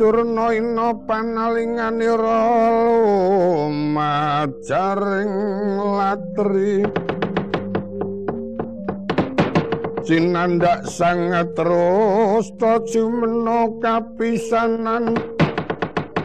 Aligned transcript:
durna 0.00 0.48
ina 0.56 0.96
panalinganira 1.04 2.40
lumajaring 3.68 5.36
latri. 5.76 6.88
Sinandak 10.00 10.88
sangat 10.88 11.52
terus 11.52 12.48
to 12.56 12.80
jumena 12.88 13.68
kapisanan. 13.84 15.20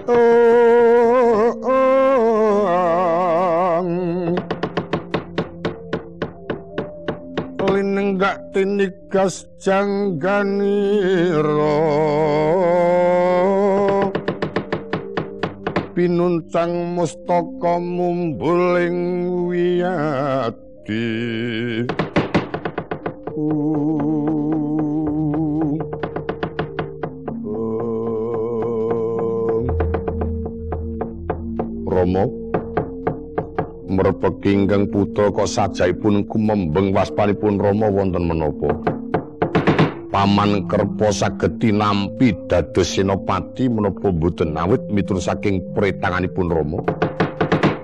Oh, 0.07 1.51
oh, 1.67 2.71
linenggak 7.75 8.39
tinigas 8.55 9.43
jangganiro 9.59 10.63
pinuncang 15.95 16.91
mustaka 16.91 17.79
mumbuling 17.79 19.31
wiyadi. 19.47 21.07
Romo 31.87 32.27
merpeki 33.87 34.51
ingkang 34.51 34.91
putra 34.91 35.31
kok 35.31 35.47
sajaipun 35.47 36.27
kumembeng 36.27 36.91
waspanipun 36.91 37.55
Rama 37.55 37.87
wonten 37.87 38.27
menapa 38.27 38.67
Paman 40.15 40.71
Kerpa 40.71 41.11
saged 41.11 41.59
tinampi 41.59 42.31
dados 42.47 42.95
senopati 42.95 43.67
menapa 43.67 44.15
boten 44.15 44.55
awit 44.55 44.79
miturut 44.87 45.19
saking 45.19 45.59
pretanganipun 45.75 46.55
Rama 46.55 46.79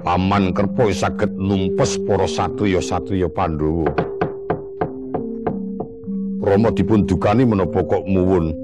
Paman 0.07 0.55
Kerpa 0.55 0.95
saged 0.95 1.35
numpes 1.35 1.99
para 2.07 2.23
satriya-satriya 2.23 3.27
Pandhawa 3.35 3.91
Rama 6.39 6.71
dipun 6.71 7.03
dukani 7.03 7.43
menapa 7.43 7.83
kok 7.83 8.07
muwun 8.07 8.55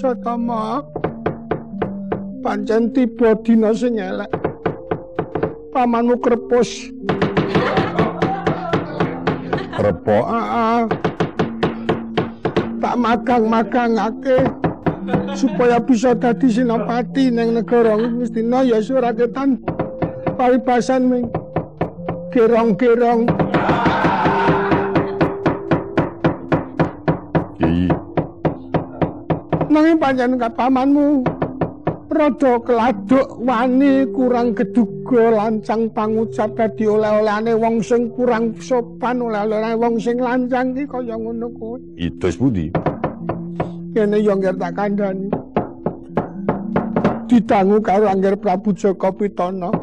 Satama 0.00 0.80
pancen 2.40 2.88
tiba 2.96 3.36
dina 3.44 3.76
sing 3.76 4.00
elek. 4.00 4.32
Pamanmu 5.72 6.20
krepus. 6.20 6.92
Krepo 9.84 10.24
aa. 10.24 10.88
Tak 12.80 12.96
magang-magangake 12.96 14.48
supaya 15.36 15.76
bisa 15.76 16.16
dadi 16.16 16.48
senopati 16.48 17.28
ning 17.28 17.52
negara 17.52 17.92
Ngastina 17.92 18.64
ya 18.64 18.80
suraketan 18.80 19.60
paribasan 20.40 21.04
ming 21.04 21.24
gerong-gerong. 22.32 23.28
Ki. 27.60 27.92
Nanging 29.68 30.00
pancen 30.00 30.40
pamanmu 30.40 31.33
rada 32.14 32.62
keladuk 32.62 33.26
wani 33.42 34.06
kurang 34.14 34.54
geduga 34.54 35.34
lancang 35.34 35.90
pangucap 35.90 36.54
dadi 36.54 36.86
oleh-olehane 36.86 37.52
wong 37.58 37.82
sing 37.82 38.08
kurang 38.14 38.54
sopan 38.62 39.18
oleh-olehane 39.18 39.74
wong 39.74 39.98
sing 39.98 40.22
lancang 40.22 40.72
iki 40.72 40.86
kaya 40.86 41.18
ngono 41.18 41.50
kuwi. 41.58 41.82
Idos 41.98 42.38
pundi? 42.38 42.70
Kene 43.94 44.18
yo 44.22 44.38
ngger 44.38 44.54
tak 44.54 44.72
kandhani. 44.78 45.28
Didangu 47.26 47.82
karo 47.82 48.06
Angger 48.06 48.38
Prabu 48.38 48.70
Jaka 48.76 49.10
Pitana. 49.10 49.74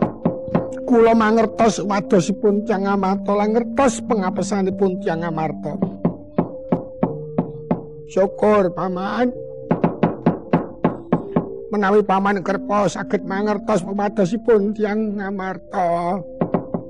Kula 0.88 1.16
mangertos 1.16 1.84
wadosipun 1.84 2.68
Cang 2.68 2.88
Amarta 2.88 3.31
lan 3.36 3.56
ngertos 3.56 4.03
pengapesanipun 4.08 5.00
Cang 5.03 5.24
Amarta. 5.24 5.75
Syukur 8.12 8.75
paman 8.75 9.31
menawi 11.72 12.04
paman 12.04 12.44
kerpa 12.44 12.92
saged 12.92 13.24
mangertos 13.24 13.82
pemadosipun 13.88 14.76
tiyang 14.76 15.16
ngamarta. 15.16 16.20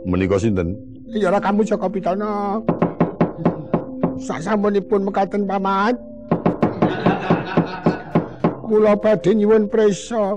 Menika 0.09 0.41
sinten? 0.41 0.73
Ya 1.13 1.29
ora 1.29 1.37
kamu 1.37 1.61
Jaka 1.61 1.85
Pitana. 1.85 2.57
Sasampunipun 4.17 5.05
mekaten 5.05 5.45
paman. 5.45 5.93
Kula 8.65 8.97
badhe 8.97 9.37
nyuwun 9.37 9.69
prisa 9.69 10.33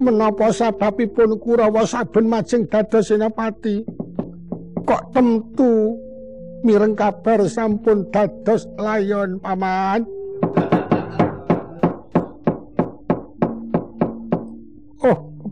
menapa 0.00 0.48
sababipun 0.54 1.36
Kurawa 1.36 1.84
saben 1.84 2.28
majeng 2.28 2.64
dados 2.68 3.12
senopati 3.12 3.84
kok 4.88 5.12
temtu 5.12 5.96
mireng 6.64 6.96
kabar 6.96 7.44
sampun 7.44 8.08
dados 8.08 8.64
layon 8.80 9.36
paman 9.40 10.08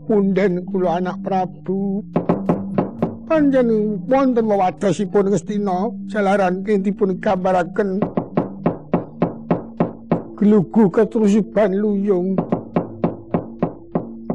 punden 0.05 0.65
kula 0.69 1.01
anak 1.01 1.17
Prabu. 1.25 2.05
Panjen 3.29 3.69
wonten 4.09 4.45
wewadosipun 4.49 5.29
Ngastina 5.29 5.89
jalaran 6.09 6.65
kintipun 6.65 7.21
gambaraken 7.21 8.01
glugu 10.33 10.89
ketrusiban 10.89 11.77
luyung 11.77 12.33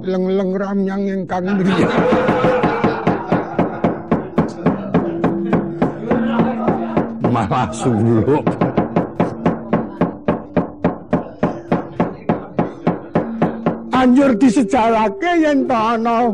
leng-leng 0.05 0.55
ramyang 0.55 1.03
ingkang 1.11 1.49
mriya. 1.59 1.91
Malah 7.35 7.67
suluk. 7.75 8.64
Banjur 14.05 14.37
disejarake 14.37 15.33
yen 15.41 15.65
ana. 15.65 16.29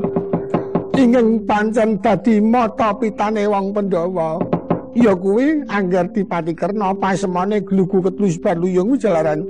Ingin 0.99 1.47
pancen 1.47 2.03
dadi 2.03 2.43
mata 2.43 2.91
pitane 2.99 3.47
wong 3.47 3.71
Pandhawa. 3.71 4.43
Ya 4.99 5.15
kuwi 5.15 5.63
angger 5.71 6.11
dipati 6.11 6.51
kerna 6.51 6.91
pasemane 6.99 7.63
glugu 7.63 8.03
ketlus 8.03 8.43
baluyung 8.43 8.99
jalaran. 8.99 9.47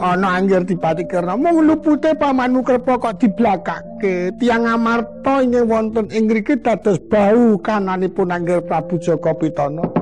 Ana 0.00 0.40
angger 0.40 0.64
dipati 0.64 1.04
kerna 1.04 1.36
mung 1.36 1.68
lupute 1.68 2.16
pamanmu 2.16 2.64
krepa 2.64 2.96
kok 2.96 3.20
diblakake 3.20 4.32
tiang 4.40 4.64
amarta 4.64 5.44
ingin 5.44 5.68
wonten 5.68 6.08
ing 6.16 6.32
mriki 6.32 6.56
dados 6.64 6.96
bau 7.12 7.60
kananipun 7.60 8.32
angger 8.32 8.64
Prabu 8.64 8.96
Jaka 8.98 9.36
Pitana 9.36 10.01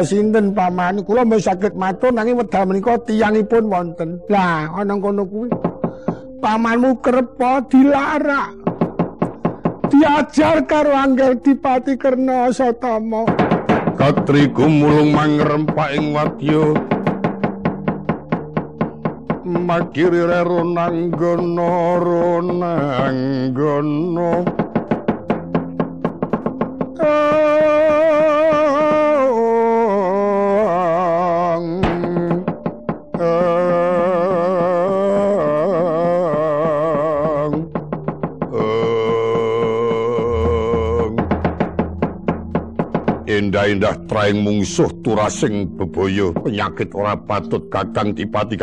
sinten 0.00 0.56
paman 0.56 1.04
kula 1.04 1.28
mung 1.28 1.36
saged 1.36 1.76
matur 1.76 2.08
nanging 2.08 2.40
wedal 2.40 2.64
menika 2.64 2.96
tiyangipun 3.04 3.68
wonten. 3.68 4.16
Lah 4.32 4.72
ana 4.72 4.96
kono 4.96 5.28
kuwi. 5.28 5.52
Pamanmu 6.40 7.04
krepa 7.04 7.60
dilarak. 7.68 8.56
Diajar 9.92 10.64
karo 10.64 10.96
angger 10.96 11.36
dipati 11.36 12.00
kerna 12.00 12.48
satama 12.48 13.28
katri 14.02 14.50
gumulung 14.50 15.12
mangrempak 15.12 15.94
ing 15.94 16.10
wadya. 16.10 16.74
Makiri 19.42 20.26
rero 20.26 20.64
nanggono 20.64 22.00
ronanggono 22.00 23.12
indah-indah 43.62 43.94
traing 44.10 44.42
mungsuh 44.42 44.90
turasing 45.06 45.70
bebaya 45.78 46.34
penyakit 46.34 46.90
ora 46.98 47.14
patut 47.14 47.70
kakang 47.70 48.10
dipati 48.10 48.58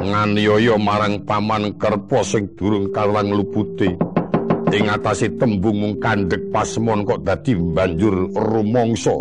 nganiaya 0.00 0.80
marang 0.80 1.20
paman 1.28 1.76
kerpo 1.76 2.24
sing 2.24 2.48
durung 2.56 2.88
kalang 2.88 3.36
luputi 3.36 3.92
ing 4.72 4.88
atase 4.88 5.28
tembung 5.36 5.76
mung 5.76 5.94
kandhek 6.00 6.40
pasemon 6.56 7.04
kok 7.04 7.20
dadi 7.20 7.52
banjur 7.52 8.32
rumangsa. 8.32 9.12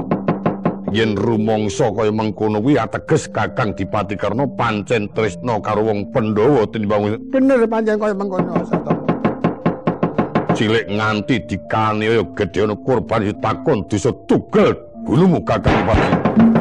Yen 0.95 1.19
rumangsa 1.19 1.91
kaya 1.91 2.15
mengkono 2.15 2.63
kuwi 2.63 2.79
ateges 2.79 3.27
kakang 3.27 3.75
dipati 3.75 4.15
karena 4.15 4.47
pancen 4.55 5.11
tresna 5.11 5.59
karo 5.59 5.83
wong 5.91 6.15
pandhawa 6.15 6.63
tinimbang 6.71 7.19
bener 7.27 7.67
pancen 7.67 7.99
kaya 7.99 8.15
mengkono 8.15 8.55
sata 8.63 9.02
cilik 10.55 10.85
nganti 10.87 11.35
dikani 11.49 12.05
kaya 12.07 12.23
gedhe 12.37 12.59
ana 12.63 12.75
korban 12.75 13.21
takon 13.41 13.85
desa 13.89 14.11
tugel 14.29 14.71
gulumu 15.05 15.41
kakang 15.43 15.81
pati. 15.87 16.52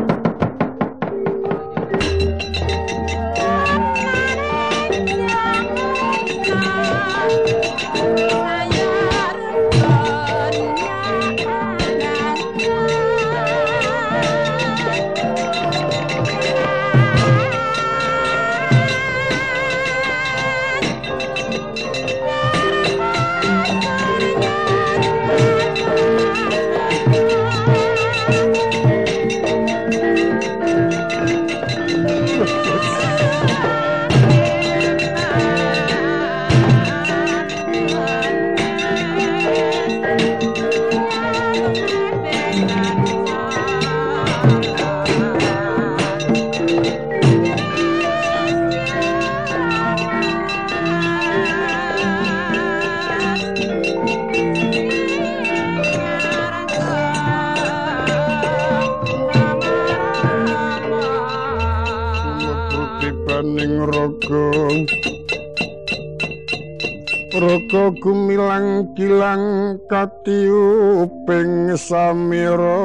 Gumilang 68.52 68.93
kilang 68.93 69.81
katiuping 69.88 71.72
samirana. 71.72 72.76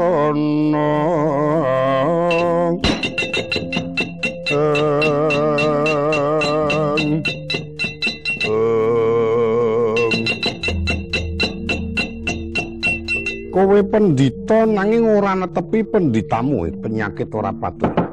Kowe 13.51 13.81
pendhita 13.89 14.63
nanging 14.69 15.03
ora 15.03 15.35
netepi 15.35 15.83
pendhitamu 15.83 16.71
penyakit 16.79 17.27
ora 17.35 17.51
patut 17.51 18.06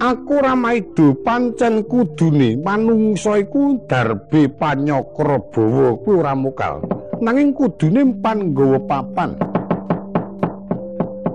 aku 0.00 0.40
ramaido 0.40 1.14
pancen 1.20 1.84
kudune. 1.84 2.56
Manungsa 2.64 3.38
iku 3.38 3.84
darbe 3.84 4.48
panyakra 4.48 5.38
bawa 5.52 5.94
kuwi 6.00 6.16
ora 6.16 6.34
mukal 6.34 6.80
nanging 7.20 7.52
kudune 7.52 8.08
panggawa 8.24 8.80
papan. 8.88 9.30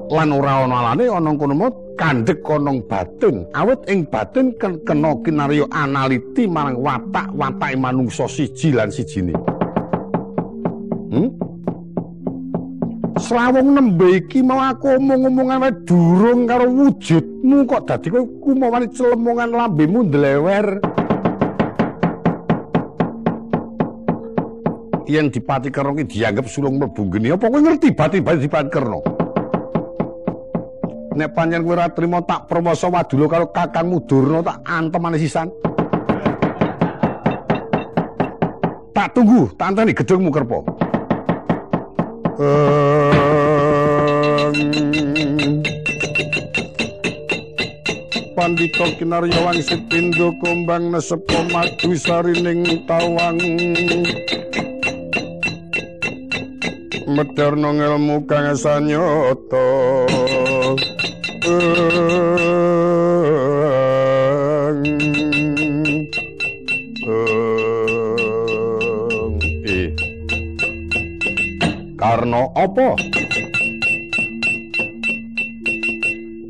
Lan 0.10 0.30
ora 0.34 0.66
ana 0.66 0.76
alane 0.82 1.06
ana 1.10 1.32
kono 1.38 1.54
kandhek 1.96 2.44
ana 2.50 2.72
batin. 2.90 3.46
Awit 3.54 3.86
ing 3.88 4.10
batin 4.10 4.52
kena 4.58 5.16
kinarya 5.22 5.66
analiti 5.72 6.50
marang 6.50 6.82
watak-watake 6.82 7.78
manungsa 7.78 8.28
siji 8.28 8.74
lan 8.74 8.92
sijine 8.92 9.55
Srawung 13.26 13.74
nembe 13.74 14.22
iki 14.22 14.46
mau 14.46 14.62
aku 14.62 15.02
omong-omongan 15.02 15.66
wae 15.66 15.74
durung 15.82 16.46
karo 16.46 16.70
wujudmu 16.70 17.66
kok 17.66 17.90
dadi 17.90 18.14
kowe 18.14 18.22
kumawani 18.38 18.86
celemongan 18.94 19.50
lambemu 19.50 20.00
ndlewer. 20.06 20.68
Yen 25.10 25.34
dipati 25.34 25.74
kerno 25.74 25.98
ki 25.98 26.06
dianggep 26.06 26.46
sulung 26.46 26.78
mlebu 26.78 27.02
geni 27.10 27.34
apa 27.34 27.50
kowe 27.50 27.58
ngerti 27.66 27.98
bati-bati 27.98 28.46
dipati 28.46 28.70
kerno? 28.70 29.02
Nek 31.18 31.34
panjen 31.34 31.66
kowe 31.66 31.74
ora 31.74 31.90
trima 31.90 32.22
tak 32.22 32.46
promoso 32.46 32.94
wadulo 32.94 33.26
karo 33.26 33.50
Kakang 33.50 33.90
Mudurna 33.90 34.46
tak 34.46 34.62
antemane 34.70 35.18
sisan. 35.18 35.50
Tak 38.94 39.18
tunggu, 39.18 39.50
tak 39.58 39.74
anteni 39.74 39.98
gedungmu 39.98 40.30
kerpo. 42.36 42.52
Pandita 48.36 48.86
kinaryawan 49.00 49.58
sitindo 49.64 50.36
kombang 50.44 50.92
nesepo 50.92 51.40
madu 51.50 51.96
sarining 51.96 52.84
tawang. 52.86 53.40
Medarno 57.06 57.70
ngelmu 57.80 58.28
kang 58.28 58.52
sanyata 58.60 59.68
karena 72.16 72.48
apa? 72.56 72.96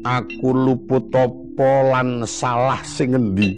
Aku 0.05 0.53
luput 0.53 1.09
apa 1.09 1.71
lan 1.89 2.21
salah 2.29 2.85
sing 2.85 3.17
endi? 3.17 3.57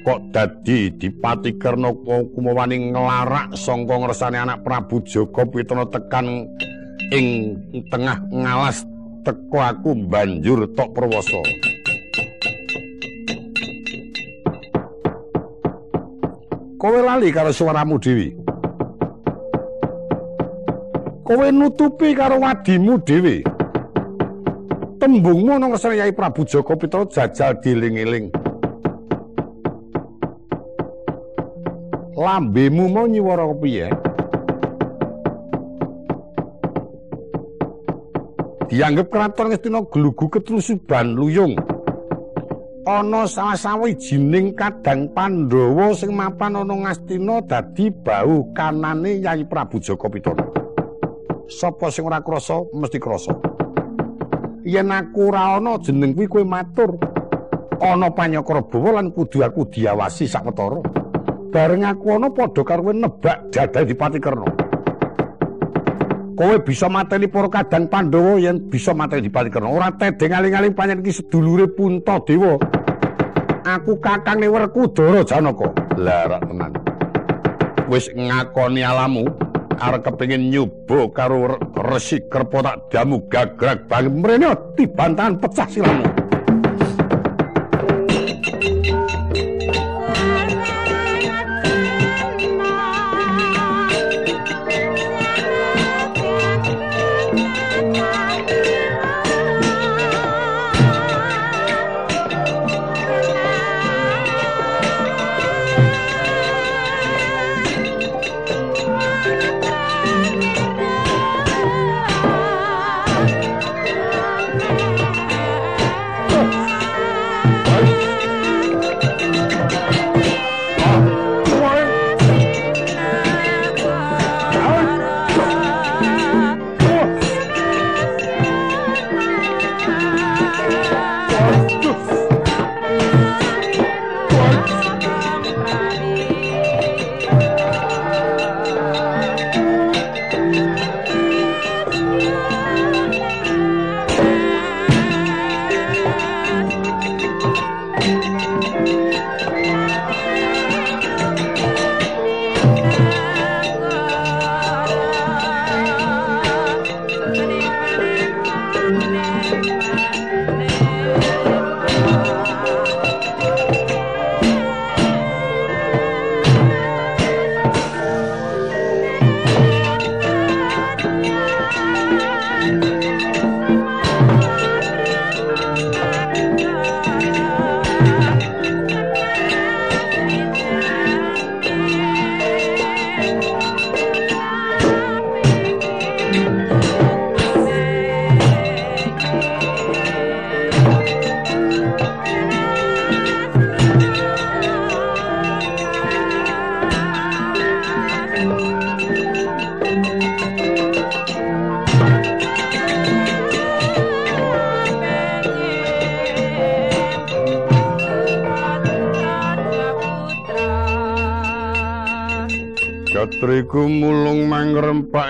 Kok 0.00 0.32
dadi 0.32 0.88
dipati 0.96 1.60
karena 1.60 1.92
kumawani 2.32 2.96
ngelarak 2.96 3.52
sangka 3.60 3.92
ngersani 4.00 4.40
anak 4.40 4.64
Prabu 4.64 5.04
Joko 5.04 5.44
Pitono 5.52 5.84
tekan 5.84 6.48
ing 7.12 7.60
tengah 7.92 8.16
ngalas 8.32 8.80
teko 9.20 9.60
aku 9.60 9.92
banjur 10.08 10.64
tok 10.72 10.96
perwasa. 10.96 11.44
Kowe 16.80 17.00
lali 17.04 17.28
karo 17.28 17.52
suaramu 17.52 18.00
dewi. 18.00 18.39
Kowe 21.30 21.52
nutupi 21.52 22.14
karo 22.14 22.40
wadimu 22.42 22.98
dhewe. 23.06 23.44
Tembungmu 24.98 25.58
nang 25.58 25.78
Yai 25.94 26.10
Prabu 26.10 26.44
Joko 26.44 26.74
Pitra 26.74 27.06
jajal 27.06 27.54
diling-iling. 27.62 28.34
Lambemu 32.18 32.88
mau 32.90 33.06
nyiwara 33.06 33.46
kepiye? 33.46 33.86
Dianggep 38.68 39.08
kraton 39.10 39.54
Ngastina 39.54 39.80
glugu 39.86 40.26
ketrusuban 40.28 41.14
luyung. 41.14 41.54
Ana 42.90 43.30
salah 43.30 43.54
sawijining 43.54 44.58
kadang 44.58 45.06
Pandhawa 45.14 45.94
sing 45.94 46.10
mapan 46.10 46.58
ana 46.58 46.74
Ngastina 46.74 47.38
dadi 47.46 47.86
bau 47.88 48.50
kanane 48.50 49.22
Yai 49.22 49.46
Prabu 49.46 49.78
Joko 49.78 50.10
Pitra. 50.10 50.59
Sapa 51.50 51.90
sing 51.90 52.06
ora 52.06 52.22
krasa 52.22 52.62
mesti 52.70 53.02
krasa. 53.02 53.34
Yen 54.62 54.94
aku 54.94 55.34
ora 55.34 55.58
ana 55.58 55.76
jeneng 55.82 56.14
kuwi 56.14 56.30
kowe 56.30 56.44
matur. 56.46 56.94
Ana 57.80 58.12
panyakara 58.12 58.62
bawa 58.62 59.00
lan 59.00 59.10
kudu 59.10 59.40
aku 59.40 59.64
diawasi 59.72 60.28
sawetara 60.28 61.00
bareng 61.50 61.82
aku 61.82 62.06
ana 62.14 62.28
padha 62.30 62.62
karo 62.62 62.94
nebak 62.94 63.50
dadahe 63.50 63.88
dipati 63.88 64.20
kerna 64.22 64.46
kowe 66.38 66.56
bisa 66.64 66.88
mateni 66.88 67.28
para 67.28 67.50
kadang 67.52 67.84
pandhawa 67.90 68.40
yen 68.40 68.70
bisa 68.70 68.96
mateni 68.96 69.28
dipati 69.28 69.52
kerna 69.52 69.68
ora 69.68 69.92
tedeng 69.92 70.32
aling-aling 70.32 70.72
panjen 70.72 71.04
iki 71.04 71.20
sedulure 71.20 71.68
punta 71.68 72.16
dewa. 72.24 72.56
Aku 73.60 74.00
kakang 74.00 74.40
werkudara 74.40 75.20
janaka. 75.20 75.68
Lah 76.00 76.40
tenan. 76.40 76.72
Wis 77.92 78.08
ngakoni 78.08 78.80
alamu 78.80 79.28
arep 79.80 80.04
kepengin 80.04 80.52
nyoba 80.52 81.08
karo 81.16 81.56
Resi 81.80 82.20
Kerpo 82.28 82.60
tak 82.60 82.92
damu 82.92 83.24
gagrag 83.32 83.88
banget 83.88 84.12
mrene 84.12 84.52
dibantahan 84.76 85.40
pecah 85.40 85.68
silamu. 85.72 86.19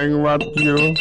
Ing 0.00 0.24
wadya. 0.24 0.96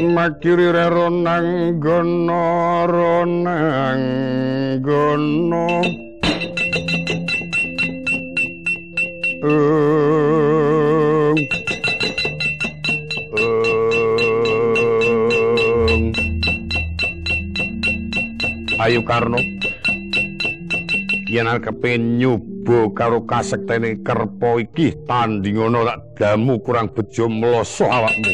Makiri 0.00 0.74
rero 0.74 1.06
nang 1.06 1.78
gono 1.78 2.82
ronang 2.90 4.02
gono. 4.82 5.86
Um, 9.40 9.48
um. 13.38 13.70
ayo 18.84 19.00
karno 19.06 19.40
yen 21.30 21.48
arep 21.48 21.70
kepengin 21.70 22.49
nyoba 22.70 22.94
karo 22.94 23.18
kasektene 23.26 23.98
kerpo 24.06 24.62
iki 24.62 24.94
tandingono 25.02 25.82
tak 25.82 25.98
damu 26.14 26.62
kurang 26.62 26.86
bejo 26.94 27.26
mloso 27.26 27.90
awakmu 27.90 28.30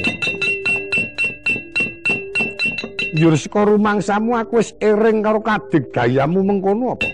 Yur 3.17 3.33
saka 3.33 3.65
rumangsamu 3.65 4.37
aku 4.37 4.61
wis 4.61 4.77
ering 4.77 5.25
karo 5.25 5.41
kadik 5.41 5.89
gayamu 5.89 6.45
mengkono 6.45 7.01
apa? 7.01 7.09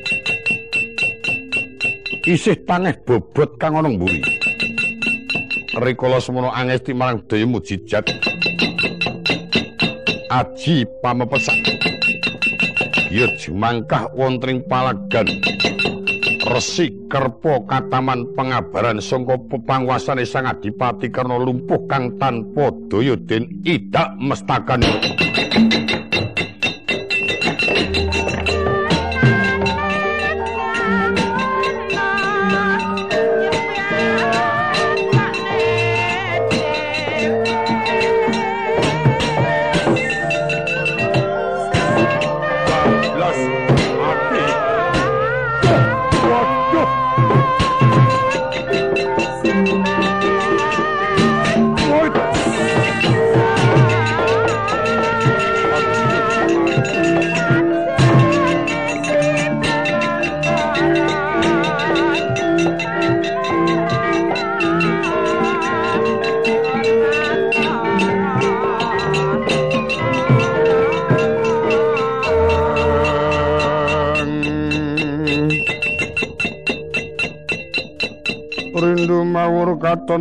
Isih 2.26 2.58
tangeh 2.66 2.98
bobot 3.06 3.54
kang 3.54 3.78
ana 3.78 3.86
mburi. 3.86 4.18
Rikala 5.78 6.18
semono 6.18 6.50
angesti 6.50 6.90
marang 6.90 7.22
daya 7.30 7.46
mujijat. 7.46 8.02
Aji 10.26 10.82
pamepesak. 11.06 11.70
Ya 13.14 13.30
jumangkah 13.38 14.10
wonten 14.18 14.58
palagan. 14.66 15.30
Resi 16.52 17.08
kerpo 17.08 17.64
kataman 17.64 18.36
pengabaran 18.36 19.00
sangka 19.00 19.40
pepangwasane 19.48 20.28
Sang 20.28 20.44
Adipati 20.44 21.08
karena 21.08 21.40
lumpuh 21.40 21.88
kang 21.88 22.20
tanpa 22.20 22.68
daya 22.92 23.16
den 23.16 23.64
idak 23.64 24.12
mestakan. 24.20 24.84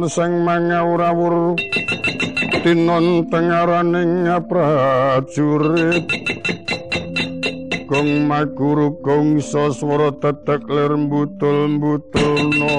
Katon 0.02 0.10
sing 0.10 0.34
mangawur-awur 0.42 1.54
tinon 2.66 3.30
tengaraning 3.30 4.26
prajurit. 4.50 6.10
Gong 7.86 8.26
maguru 8.26 8.98
gong 9.04 9.44
saswara 9.44 10.10
tetek 10.18 10.66
lir 10.66 10.96
mbutul-mbutulno. 10.96 12.74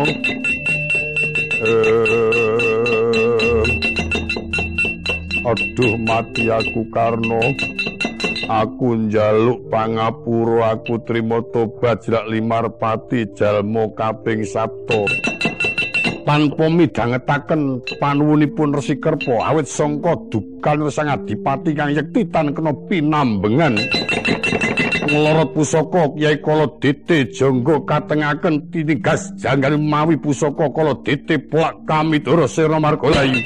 Aduh 5.47 5.95
mati 6.03 6.51
aku 6.51 6.83
karno. 6.91 7.43
Aku 8.51 8.99
njaluk 9.07 9.71
pangapura 9.71 10.77
aku 10.77 10.99
trimo 11.07 11.41
tobat 11.55 12.03
jrak 12.05 12.27
limar 12.27 12.67
pati 12.77 13.25
jalmo 13.33 13.95
kaping 13.95 14.45
sabto 14.45 15.32
tanpa 16.23 16.67
midhangetaken 16.71 17.83
panuwunipun 17.99 18.75
Resi 18.75 18.99
Kerpa 18.99 19.53
awit 19.53 19.69
sangka 19.69 20.17
dukan 20.31 20.89
Sang 20.89 21.11
Adipati 21.11 21.75
kang 21.75 21.91
yektitan 21.93 22.55
kena 22.55 22.73
pinambengan. 22.87 23.79
Nglorot 25.03 25.51
pusaka 25.53 26.15
Kyai 26.15 26.39
Kala 26.39 26.67
Dite 26.79 27.29
Jangga 27.35 27.83
katengaken 27.85 28.71
tinigas 28.71 29.35
janggal 29.37 29.75
mawi 29.77 30.15
pusaka 30.17 30.71
Kala 30.71 30.95
Dite 31.03 31.43
Plak 31.43 31.85
Kamidara 31.85 32.47
Sira 32.47 32.79
Margalayu 32.79 33.43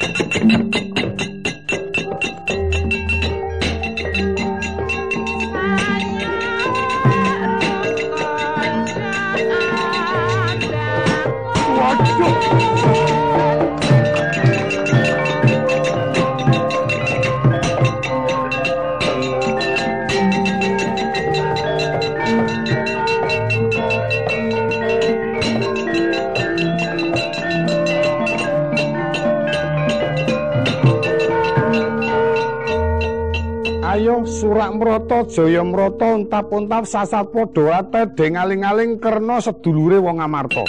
Mrata 34.77 35.25
Jaya 35.25 35.65
Mrata 35.65 36.13
untap-untap 36.13 36.85
sasat 36.85 37.33
padha 37.33 37.81
ate 37.81 38.13
dengaling-aling 38.13 39.01
kerna 39.01 39.41
sedulure 39.41 39.97
wong 39.97 40.21
Amarta. 40.21 40.69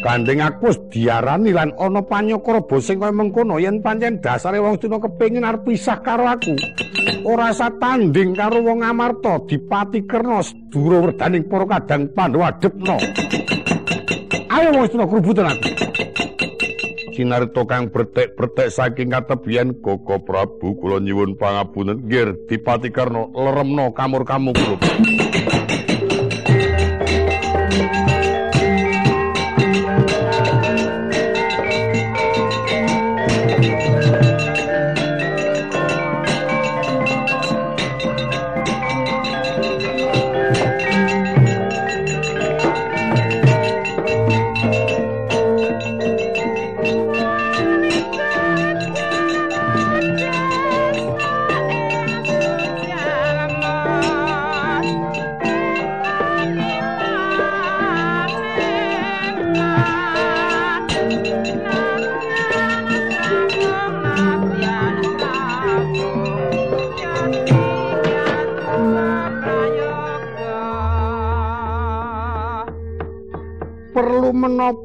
Gandeng 0.00 0.40
aku 0.40 0.72
diarani 0.92 1.52
lan 1.52 1.72
ana 1.76 2.00
panyokra 2.00 2.64
bosing 2.64 3.00
kaya 3.00 3.12
mengkono 3.12 3.60
yen 3.60 3.80
pancen 3.84 4.20
dasare 4.20 4.60
wong 4.60 4.80
Cina 4.80 4.96
kepengin 4.96 5.44
arep 5.44 5.64
pisah 5.64 6.00
karo 6.00 6.24
aku. 6.24 6.56
Ora 7.24 7.52
satanding 7.52 8.36
karo 8.36 8.64
wong 8.64 8.84
Amarta 8.84 9.40
dipati 9.44 10.04
kerna 10.04 10.44
sedulur 10.44 11.12
werdaning 11.12 11.48
para 11.48 11.64
kadang 11.68 12.08
Pandhawa 12.12 12.52
adepno. 12.52 12.96
Ayo 14.48 14.68
wong 14.76 14.86
Cina 14.88 15.04
krubutan 15.08 15.52
aku. 15.52 15.89
Sinarta 17.12 17.62
kang 17.66 17.90
bertek-bertek 17.90 18.70
saking 18.70 19.10
katebian 19.10 19.78
Koko 19.82 20.22
Prabu 20.22 20.78
kula 20.78 21.02
nyuwun 21.02 21.36
pangapunten. 21.36 22.06
Nggih 22.06 22.46
Dipati 22.46 22.88
Karna 22.94 23.28
leremno 23.30 23.92
kamur-kamur 23.92 24.54
kula 24.54 24.76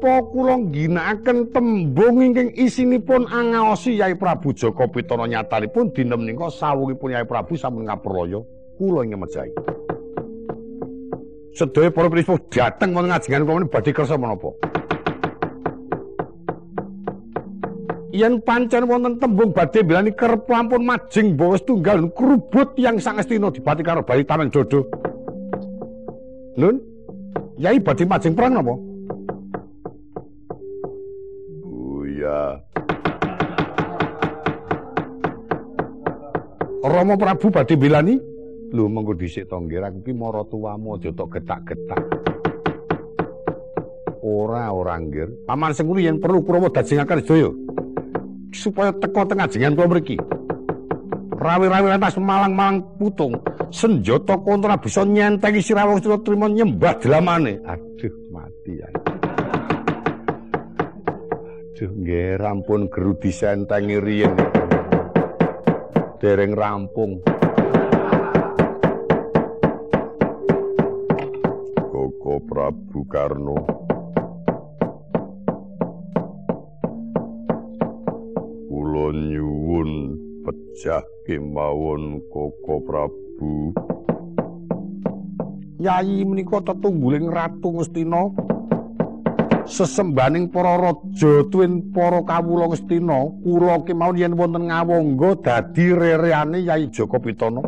menapa 0.06 0.30
kula 0.30 0.54
ngginakaken 0.62 1.38
tembung 1.50 2.22
ingkang 2.22 2.54
isinipun 2.54 3.26
angaosi 3.26 3.98
Yai 3.98 4.14
Prabu 4.14 4.54
Joko 4.54 4.86
Pitana 4.86 5.26
nyatanipun 5.26 5.90
dina 5.90 6.14
menika 6.14 6.46
sawungipun 6.46 7.10
Yai 7.10 7.26
Prabu 7.26 7.58
sampun 7.58 7.90
ngapraya 7.90 8.38
kula 8.78 9.02
ing 9.02 9.18
mejahi. 9.18 9.50
Sedaya 11.56 11.90
para 11.90 12.06
prisuh 12.06 12.38
dateng 12.52 12.94
wonten 12.94 13.10
ngajengan 13.10 13.42
kula 13.42 13.66
badhe 13.66 13.90
kersa 13.90 14.14
menapa? 14.14 14.54
yen 18.14 18.40
pancen 18.46 18.86
wonten 18.86 19.18
tembung 19.18 19.50
badhe 19.50 19.82
bilani 19.82 20.14
kerep 20.14 20.46
ampun 20.48 20.86
majing 20.86 21.34
bawa 21.34 21.58
tunggal 21.66 22.06
krubut 22.14 22.72
yang 22.78 22.96
sangestina 23.02 23.50
dipati 23.50 23.82
karo 23.82 24.06
bayi 24.06 24.22
tameng 24.22 24.48
dodo. 24.54 24.86
Nun, 26.56 26.78
yai 27.58 27.82
badhe 27.82 28.06
majing 28.06 28.32
perang 28.32 28.54
napa? 28.54 28.95
Buya. 32.26 32.58
Rama 36.86 37.14
Prabu 37.18 37.46
badhe 37.54 37.74
bilani? 37.78 38.18
Lho 38.74 38.90
mengko 38.90 39.14
dhisik 39.14 39.46
to 39.46 39.62
nggih 39.62 39.78
aku 39.78 40.10
ki 40.10 40.12
mara 40.14 40.42
tuwamu 40.50 40.98
aja 40.98 41.14
tok 41.14 41.38
getak-getak. 41.38 42.02
Ora 44.26 44.74
ora 44.74 44.98
nggir. 44.98 45.46
Paman 45.46 45.70
sing 45.70 45.86
yen 46.02 46.18
perlu 46.18 46.42
Kurawa 46.42 46.66
dajengaken 46.70 47.22
sedaya. 47.22 47.50
supaya 48.56 48.88
teko 48.96 49.22
tengah 49.28 49.46
jengan 49.52 49.76
kula 49.76 49.88
mriki. 49.92 50.16
Rawi-rawi 51.36 51.92
lantas 51.92 52.16
malang-malang 52.16 52.80
putung, 52.96 53.36
senjata 53.68 54.40
kontra 54.40 54.80
bisa 54.80 55.04
nyentengi 55.04 55.60
sirawang 55.60 56.00
sira 56.00 56.16
trima 56.24 56.48
nyembah 56.48 56.96
delamane. 56.96 57.60
Aduh 57.68 58.14
mati 58.32 58.80
ya. 58.80 58.88
Aduh 61.76 61.92
nggih 61.92 62.40
rampun 62.40 62.88
geru 62.88 63.20
disentengi 63.20 64.00
riyen. 64.00 64.32
Dereng 66.16 66.56
rampung. 66.56 67.20
Koko 71.76 72.40
Prabu 72.48 73.04
Karno. 73.12 73.60
nyuwun 79.12 80.16
pecah 80.48 81.04
kemawon 81.28 82.24
Koko 82.32 82.80
Prabu. 82.88 83.76
Yayi 85.76 86.24
menika 86.24 86.64
tetungguling 86.64 87.28
Ratu 87.28 87.68
Ngastina. 87.76 88.45
Sesembaning 89.66 90.46
para 90.54 90.78
raja 90.78 91.42
tuwin 91.50 91.90
para 91.90 92.22
kawula 92.22 92.70
Ngastina, 92.70 93.18
kula 93.42 93.82
kemawon 93.82 94.14
yen 94.14 94.38
wonten 94.38 94.70
ngawangga 94.70 95.30
dadi 95.42 95.90
rereane 95.90 96.62
Yayi 96.62 96.86
Joko 96.94 97.18
Pitana. 97.18 97.58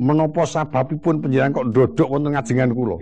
Menapa 0.00 0.48
sababipun 0.48 1.20
panjenengan 1.20 1.60
kok 1.60 1.68
ndodok 1.68 2.08
wonten 2.08 2.32
ngajengan 2.32 2.72
kula? 2.72 2.96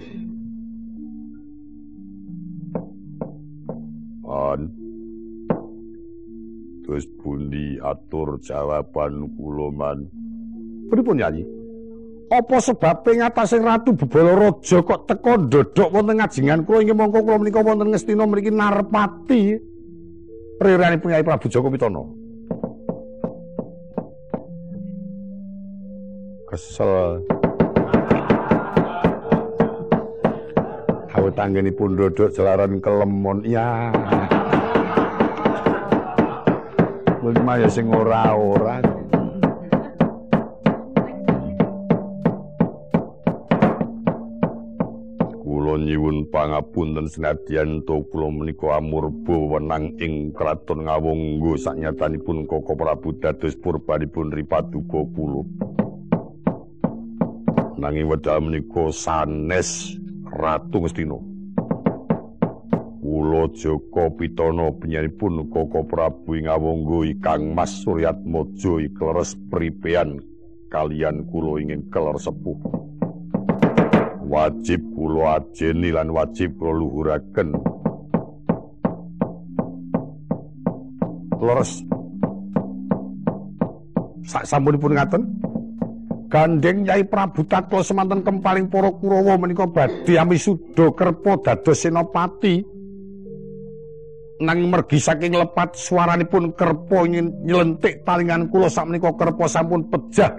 An 4.29 4.61
Terus 6.83 7.05
pundi 7.23 7.79
atur 7.79 8.43
jawaban 8.43 9.31
kula 9.39 9.69
man. 9.71 9.99
Pripun 10.91 11.23
Yayi? 11.23 11.58
Apa 12.29 12.61
sebabe 12.61 13.17
ngatasing 13.17 13.65
Ratu 13.65 13.97
Bebala 13.97 14.37
Raja 14.37 14.85
kok 14.85 15.09
teka 15.09 15.41
ndodok 15.41 15.89
wonten 15.89 16.21
ngajingan 16.21 16.61
kula 16.69 16.85
inggih 16.85 16.93
mongko 16.93 17.25
kula 17.25 17.41
menika 17.41 17.65
wonten 17.65 17.89
Ngastina 17.89 18.29
mriki 18.29 18.53
narpati 18.53 19.57
priranipun 20.61 21.09
Kyai 21.09 21.25
Prabu 21.25 21.49
Joko 21.49 21.73
Pitana. 21.73 22.05
Kesel. 26.53 27.25
Awet 31.17 31.37
anggenipun 31.41 31.97
ndodok 31.97 32.29
jelaran 32.37 32.77
kelemon. 32.85 33.41
Ya. 33.49 33.89
Lima 37.25 37.57
ya 37.57 37.69
sing 37.73 37.89
ora-ora. 37.89 38.98
Pangapunten 46.29 47.09
senadyan 47.09 47.81
to 47.89 48.05
kula 48.13 48.29
menika 48.29 48.77
amurba 48.77 49.37
wenang 49.57 49.97
ing 50.01 50.31
kraton 50.37 50.85
Ngawangga 50.85 51.57
saknyatanipun 51.57 52.45
Koko 52.45 52.77
Prabu 52.77 53.17
dados 53.17 53.57
purbanipun 53.57 54.33
ripaduka 54.33 55.01
kula. 55.17 55.43
Nanging 57.81 58.11
wedal 58.11 58.45
menika 58.45 58.93
sanes 58.93 59.97
Ratu 60.29 60.85
Ngastina. 60.85 61.19
Kula 63.01 63.49
Joko 63.57 64.13
Pitana 64.13 64.69
penyaripun 64.77 65.49
Koko 65.49 65.89
Prabu 65.89 66.37
ing 66.37 66.53
Awangga 66.53 67.09
Kang 67.25 67.57
Mas 67.57 67.81
Suryatmaja 67.81 68.85
ikleres 68.85 69.33
pripean 69.49 70.21
kalian 70.69 71.25
kula 71.33 71.65
ingin 71.65 71.89
keler 71.89 72.21
sepuh. 72.21 72.88
Wajib 74.29 74.81
kula 74.93 75.41
ajeni 75.41 75.89
lan 75.89 76.13
wajib 76.13 76.53
kula 76.61 76.73
luhuraken. 76.77 77.49
Leres. 81.41 81.73
Sak 84.29 84.45
sampunipun 84.45 84.93
ngaten. 84.93 85.23
Gandeng 86.29 86.85
Yai 86.85 87.09
Prabu 87.09 87.41
Tatwa 87.49 87.81
semanten 87.81 88.21
kempaling 88.21 88.69
para 88.69 88.93
Kurawa 88.93 89.41
menika 89.41 89.65
badhe 89.65 90.21
amisudha 90.21 90.93
kerpa 90.93 91.41
dados 91.41 91.81
senopati. 91.81 92.79
nang 94.39 94.71
mergi 94.71 95.03
saking 95.03 95.35
lepat 95.35 95.75
suaranipun 95.75 96.55
kerpo 96.55 97.11
nyelentik 97.11 98.07
talingan 98.07 98.47
kula 98.47 98.71
sakmenika 98.71 99.11
kerpo 99.19 99.51
sampun 99.51 99.91
pejah 99.91 100.31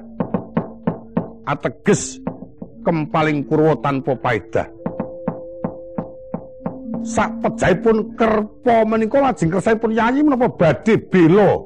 ateges 1.43 2.23
kempaling 2.85 3.45
kurwa 3.45 3.75
tanpa 3.83 4.15
paedah 4.15 4.67
sak 7.03 7.31
pejahipun 7.39 8.15
kerpo 8.19 8.75
menika 8.83 9.23
lajeng 9.23 9.49
kersanipun 9.51 9.95
yayi 9.95 10.19
menapa 10.19 10.51
badhe 10.51 10.99
bela? 10.99 11.63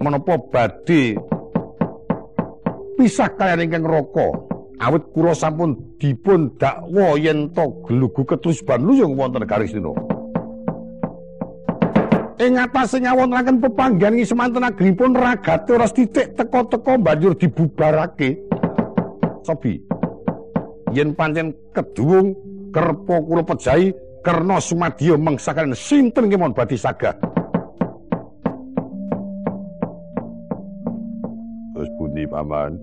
Menapa 0.00 0.40
badhe 0.50 1.14
pisah 2.96 3.28
kaliyan 3.36 3.68
ingkang 3.68 3.84
raka 3.84 4.32
awit 4.80 5.04
kula 5.12 5.36
sampun 5.36 5.76
dipun 6.00 6.54
dakwa 6.56 7.18
yen 7.20 7.50
to 7.52 7.66
gelugu 7.84 8.22
ketrus 8.24 8.64
banluyung 8.64 9.18
wonten 9.18 9.44
garis 9.44 9.74
dina 9.74 9.92
ing 12.40 12.58
atase 12.58 12.98
nyawontenaken 12.98 13.62
pepanggihan 13.62 14.18
ing 14.18 14.26
semanten 14.26 14.66
agripun 14.66 15.14
ragate 15.14 15.70
ora 15.70 15.86
titik 15.86 16.34
teka-teka 16.34 16.98
banjur 16.98 17.32
dibubarake. 17.38 18.36
Sobi. 19.46 19.78
Yen 20.94 21.10
pancen 21.18 21.50
keduwung 21.74 22.38
kerpa 22.70 23.18
kula 23.18 23.42
pejahi 23.42 23.90
kerna 24.22 24.62
sumadya 24.62 25.18
mengsakan 25.18 25.74
sinten 25.74 26.30
kemon 26.30 26.54
badhe 26.54 26.78
sagah. 26.78 27.18
Terus 31.74 31.90
pundi 31.98 32.22
paman? 32.30 32.78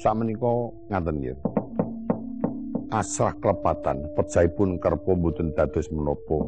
Samenika 0.00 0.52
ngaten 0.88 1.16
nggih. 1.20 1.36
asrah 2.94 3.34
klepatan 3.42 4.06
pejahipun 4.14 4.78
kerpa 4.78 5.18
mboten 5.18 5.50
dados 5.50 5.90
menapa 5.90 6.46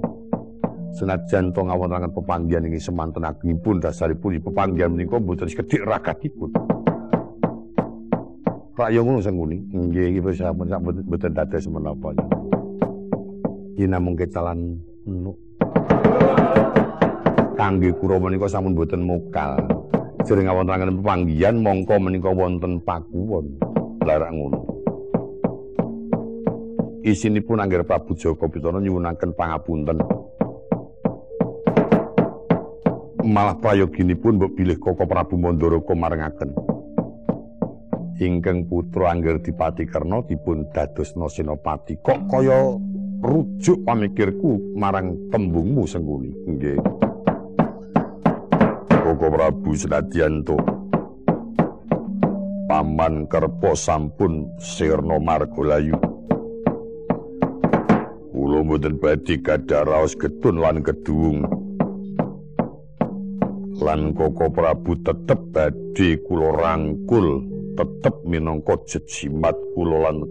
senajan 0.94 1.50
to 1.50 1.60
ngawontenaken 1.66 2.14
pepanggihan 2.14 2.62
ing 2.62 2.78
semanten 2.78 3.26
agengipun 3.26 3.82
dasaripun 3.82 4.38
pepanggihan 4.38 4.94
menika 4.94 5.18
mboten 5.18 5.50
sekedhik 5.50 5.82
ragatipun 8.76 8.84
Prayo 8.84 9.00
ngono 9.04 9.24
senguni 9.24 9.56
nggih 9.72 10.12
iki 10.12 10.20
wis 10.20 10.36
sampun 10.36 10.68
mboten 11.08 11.32
dados 11.32 11.64
menapa 11.68 12.12
yen 13.80 13.88
namung 13.88 14.16
kecalan 14.16 14.76
nuk 15.08 15.36
kangge 17.56 17.88
kura 17.96 18.20
menika 18.20 18.52
sampun 18.52 18.76
mboten 18.76 19.00
mokal. 19.00 19.56
Jering 20.26 20.50
ngawontenaken 20.50 21.00
pepanggihan 21.00 21.56
mongko 21.56 21.94
menika 22.02 22.28
wonten 22.34 22.82
pakuwon. 22.82 23.46
Larang 24.02 24.34
ngono. 24.34 24.58
Isinipun 27.06 27.62
angger 27.62 27.86
Prabu 27.86 28.18
Joko 28.18 28.50
Pitana 28.50 28.82
nyuwunaken 28.82 29.30
pangapunten. 29.38 30.02
Malah 33.22 33.54
prayoginipun 33.62 34.38
mbok 34.38 34.58
bilih 34.58 34.78
Koko 34.82 35.06
Prabu 35.06 35.38
Mandaraka 35.38 35.94
marengaken. 35.94 36.65
Ingkang 38.16 38.64
putra 38.64 39.12
angger 39.12 39.40
Dipati 39.44 39.84
Karna 39.84 40.24
dipun 40.24 40.72
dadosna 40.72 41.28
senopati. 41.28 42.00
Kok 42.00 42.20
kaya 42.32 42.74
rujuk 43.20 43.84
pamikirku 43.84 44.76
marang 44.76 45.16
tembungmu 45.28 45.84
Sengguni. 45.84 46.32
Nggih. 46.48 46.80
Koko 48.88 49.26
Prabu 49.28 49.70
Senadyanto. 49.76 50.56
Paman 52.66 53.30
Kerpo 53.30 53.78
sampun 53.78 54.50
sirna 54.58 55.22
margalayu. 55.22 56.16
mboten 58.66 58.98
badhe 58.98 59.38
gadah 59.38 59.86
raos 59.86 60.18
getun 60.18 60.58
lan 60.58 60.82
keduwung. 60.82 61.46
Lan 63.78 64.10
Koko 64.10 64.50
Prabu 64.50 64.98
tetep 65.06 65.38
badhe 65.54 66.18
kula 66.26 66.50
rangkul, 66.50 67.46
tetep 67.76 68.14
minangka 68.24 68.74
jejimat 68.88 69.52
kula 69.76 70.08
lan 70.08 70.24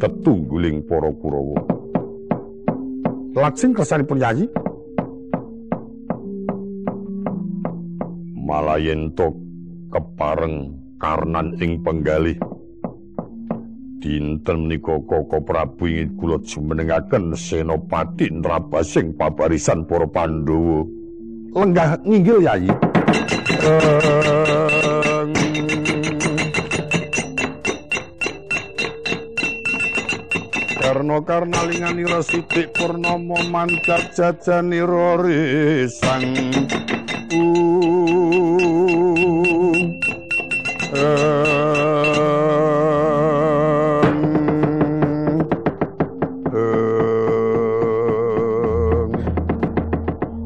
tetungguling 0.00 0.80
para 0.88 1.12
Kurawa. 1.12 1.60
Lajeng 3.34 3.74
kersanipun 3.74 4.22
Yayi 4.22 4.46
Malayento 8.44 9.34
kepareng 9.90 10.70
karnan 11.02 11.58
ing 11.58 11.82
penggalih 11.82 12.38
dinten 13.98 14.68
menika 14.68 15.00
Koko 15.00 15.40
Prabu 15.40 15.88
ingin 15.88 16.12
kula 16.20 16.36
jumenengaken 16.44 17.32
senopati 17.32 18.28
nrabasing 18.28 19.16
pabarisan 19.16 19.88
para 19.88 20.04
Pandhawa. 20.04 20.84
Lenggah 21.56 21.96
nginggil 22.04 22.38
Yayi. 22.44 22.72
Karna 31.04 31.20
karnalinganira 31.20 32.24
sithik 32.24 32.72
purnama 32.72 33.36
mancat 33.52 34.16
jajanira 34.16 35.20
risang. 35.20 36.24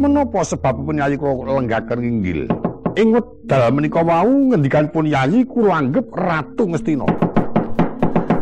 Menapa 0.02 0.42
sebabipun 0.42 0.98
Yayi 0.98 1.14
kula 1.14 1.54
lenggaken 1.62 2.02
inggil? 2.02 2.50
Ing 2.98 3.14
wekdal 3.14 3.70
menika 3.70 4.02
wau 4.02 4.26
ngendikanipun 4.26 5.06
Yayi 5.06 5.46
kula 5.46 5.86
anggep 5.86 6.10
ratu 6.10 6.66
Ngastina. 6.66 7.06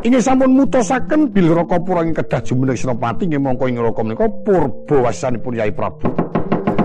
Inggih 0.04 0.20
sampun 0.20 0.52
mutusaken 0.52 1.32
bil 1.32 1.56
Rakapura 1.56 2.04
ing 2.04 2.12
kedah 2.12 2.44
jumeneng 2.44 2.76
Senopati 2.76 3.24
nggih 3.24 3.40
mongko 3.40 3.64
ing 3.70 3.80
raka 3.80 4.02
menika 4.04 4.28
purba 4.44 5.08
wasanipun 5.08 5.56
Yayi 5.56 5.72
Prabu. 5.72 6.12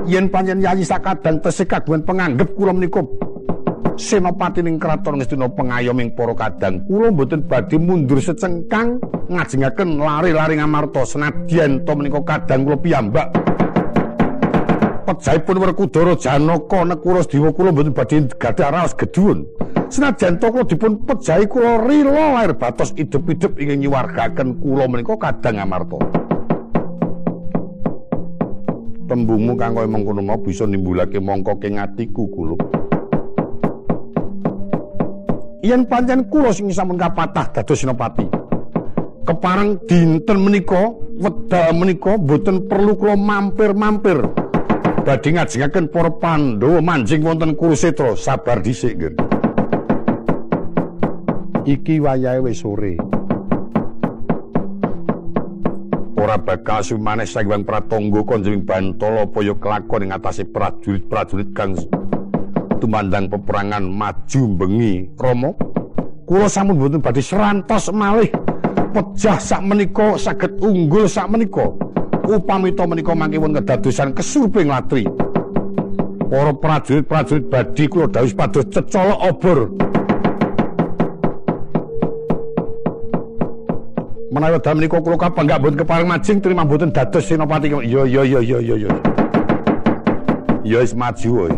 Yen 0.07 0.31
panjen 0.31 0.63
Yayi 0.63 0.87
sakadang 0.87 1.43
tesih 1.43 1.67
kagungan 1.67 2.07
penganggep 2.07 2.55
kula 2.55 2.71
menika 2.71 3.03
Senopati 3.99 4.63
ning 4.63 4.79
kraton 4.79 5.19
Ngastina 5.19 5.51
pengayoming 5.51 6.15
para 6.15 6.33
kadang 6.33 6.81
kula 6.87 7.11
mboten 7.11 7.43
badhe 7.43 7.75
mundur 7.75 8.23
secengkang 8.23 8.97
ngajengaken 9.27 9.99
lari-lari 9.99 10.57
ngamarta 10.57 11.03
senadyan 11.03 11.83
to 11.83 11.93
menika 11.93 12.23
kadang 12.23 12.63
kula 12.63 12.79
piyambak 12.79 13.27
pejaipun 15.05 15.57
Werkudara 15.57 16.13
Janaka 16.15 16.85
Dewa 17.29 17.49
kula 17.53 17.71
mboten 17.71 17.93
badhe 17.93 18.27
gadah 18.37 18.69
raos 18.71 18.93
gedhuwun. 18.95 19.45
Senajan 19.91 20.39
to 20.39 20.47
kula 20.47 20.63
dipun 20.63 21.03
pejahi 21.03 21.45
kula 21.45 21.83
rila 21.83 22.39
lair 22.39 22.53
batos 22.55 22.95
idep-idep 22.95 23.59
ingin 23.59 23.85
nyuwargaken 23.85 24.61
kula 24.63 24.87
menika 24.87 25.17
kadang 25.17 25.59
amarta. 25.59 25.99
Tembungmu 29.11 29.59
kang 29.59 29.75
kaya 29.75 29.91
mengkono 29.91 30.23
mau 30.23 30.39
bisa 30.39 30.63
nimbulake 30.63 31.19
mongko 31.19 31.59
ing 31.67 31.83
atiku 31.83 32.31
kula. 32.31 32.55
Yen 35.61 35.85
pancen 35.85 36.25
kula 36.31 36.49
sing 36.55 36.71
sampun 36.71 36.97
kapatah 36.97 37.51
dados 37.51 37.77
senopati. 37.77 38.25
Kepareng 39.21 39.77
dinten 39.85 40.41
menika, 40.41 40.89
wedal 41.21 41.77
menika 41.77 42.17
boten 42.17 42.65
perlu 42.65 42.97
kula 42.97 43.13
mampir-mampir. 43.13 44.40
Badhe 45.01 45.33
ngajengaken 45.33 45.89
para 45.89 46.13
Pandhawa 46.13 46.79
manjing 46.79 47.25
wonten 47.25 47.57
Kurusetra 47.57 48.13
sabar 48.13 48.61
dhisik 48.61 49.01
nggih. 49.01 49.13
Iki 51.65 52.01
wayahe 52.01 52.41
wis 52.41 52.61
sore. 52.61 52.97
Ora 56.21 56.37
bakal 56.37 56.85
sumaneh 56.85 57.25
sangwang 57.25 57.65
pratangga 57.65 58.21
Kanjeng 58.21 58.61
Bantala 58.61 59.25
paya 59.25 59.57
kelakon 59.57 60.05
ing 60.05 60.13
atase 60.13 60.45
prajurit-prajurit 60.45 61.49
kang 61.57 61.73
tumandang 62.77 63.25
peperangan 63.25 63.81
maju 63.81 64.41
bengi 64.53 65.09
Rama. 65.17 65.49
Kula 66.29 66.45
sampun 66.45 66.77
mboten 66.77 67.01
badhe 67.01 67.25
serantos 67.25 67.89
malih 67.89 68.29
pejah 68.93 69.41
sak 69.41 69.65
menika 69.65 70.13
saged 70.21 70.61
unggul 70.61 71.09
sak 71.09 71.25
menika. 71.25 71.73
Upamita 72.37 72.87
menika 72.87 73.15
mangkewon 73.15 73.55
kedadosan 73.59 74.15
kesurping 74.15 74.71
latri. 74.71 75.03
Para 76.31 76.55
prajurit-prajurit 76.55 77.51
badhe 77.51 77.85
kula 77.91 78.07
dawuh 78.07 78.31
pados 78.31 78.63
cecolok 78.71 79.19
obor. 79.27 79.59
Menawi 84.31 84.63
dalem 84.63 84.77
menika 84.79 85.03
kula 85.03 85.19
kapanggak 85.19 85.59
mboten 85.59 85.79
kepareng 85.83 86.07
majing 86.07 86.37
terima 86.39 86.63
mboten 86.63 86.95
dados 86.95 87.27
senopati. 87.27 87.67
Iya 87.67 88.07
iya 88.07 88.21
iya 88.23 88.39
iya 88.39 88.75
iya. 88.79 88.91
Ya 90.63 90.79
wis 90.79 90.95
maju 90.95 91.29
wae. 91.35 91.53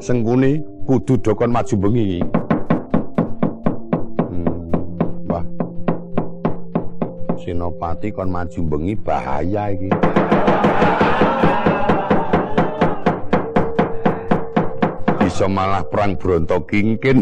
Sengkune 0.00 0.64
kudu 0.88 1.20
dokon 1.20 1.52
maju 1.52 1.74
bengi. 1.76 2.24
Senopati 7.44 8.08
kon 8.08 8.32
maju 8.32 8.60
bengi 8.64 8.96
bahaya 8.96 9.68
iki. 9.68 9.92
Bisa 15.20 15.44
malah 15.44 15.84
perang 15.84 16.16
Bronto 16.16 16.64
Kingkin. 16.64 17.20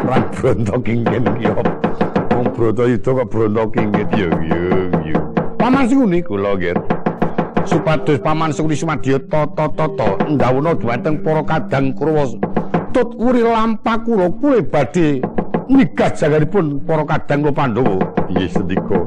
perang 0.00 0.24
Bronto 0.32 0.74
Kingkin 0.80 1.28
iki 1.36 1.44
opo? 1.52 1.72
Bronto 2.56 2.84
itu 2.88 3.04
kok 3.04 3.28
Bronto 3.28 3.62
Kingkin 3.68 4.08
yo 4.16 4.32
yo. 5.04 5.20
Paman 5.60 5.84
Suni 5.92 6.24
kula 6.24 6.56
nggih. 6.56 6.72
Supados 7.68 8.16
Paman 8.24 8.56
Suni 8.56 8.72
Sumadya 8.72 9.20
tata-tata 9.28 10.24
ndawuhna 10.24 10.72
dhumateng 10.72 11.20
para 11.20 11.44
kadang 11.44 11.92
Kurawa. 11.92 12.32
Tut 12.96 13.12
uri 13.20 13.44
lampa 13.44 14.00
kula 14.00 14.32
kuwe 14.40 14.64
badhe 14.64 15.35
nikah 15.68 16.10
jagaripun 16.14 16.82
para 16.86 17.04
kadang 17.04 17.46
kula 17.46 17.54
Pandhawa. 17.54 17.98
Inggih 18.30 18.50
sedika. 18.50 18.98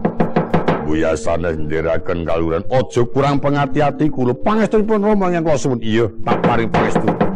Buyasane 0.89 1.53
ndherekaken 1.53 2.25
kaluran 2.25 2.63
aja 2.73 3.01
kurang 3.13 3.37
pengati-ati 3.37 4.09
kula 4.09 4.33
pangestunipun 4.33 5.05
Rama 5.05 5.29
yang 5.29 5.45
kula 5.45 5.57
suwun. 5.59 5.79
Iya, 5.85 6.09
tak 6.25 6.37
paring 6.41 6.69
pangestu. 6.73 7.28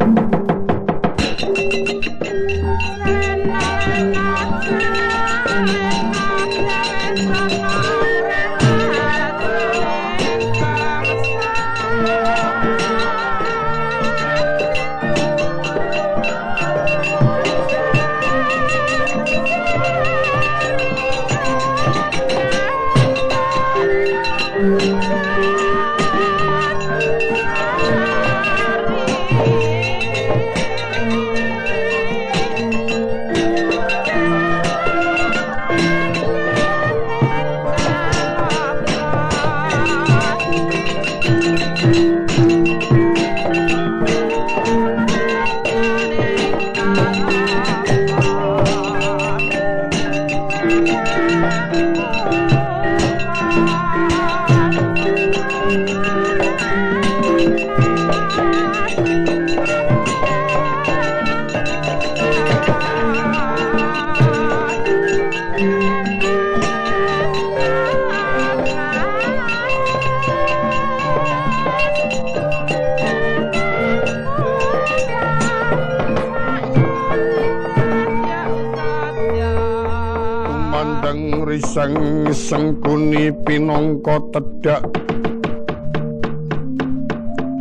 Sang 81.62 82.26
sengkuni 82.34 83.30
pinangka 83.46 84.18
tedhak. 84.34 84.82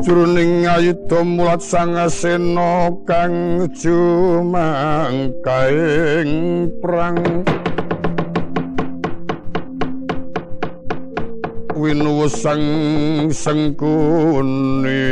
Jroning 0.03 0.67
ayudha 0.67 1.23
mulat 1.23 1.61
sang 1.61 1.95
asena 1.95 2.91
kang 3.05 3.69
jumangkaing 3.77 6.73
perang. 6.81 7.45
Winuwa 11.73 12.29
sang 12.31 12.63
sengkuni 13.35 15.03